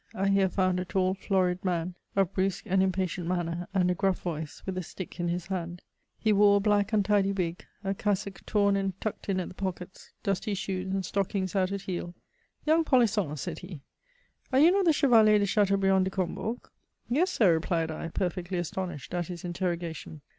[0.15, 4.19] I here found a tall, florid man, of brusque and impatient manner, and a gruff
[4.23, 5.83] voice, with a stick in his hand.
[6.17, 10.09] He wore & black, untidy wig, a cassock torn and tucked ia at the pockets,
[10.23, 12.15] dusty shoes, and stockings out at heel:
[12.65, 13.81] "Young person," said he,
[14.51, 17.91] *'are you not the Chevalier de Chateau * briand de Combourg ?*''* Yes, Sir," r^Ued
[17.91, 20.21] I, perfectly" astonished at his interroga tion.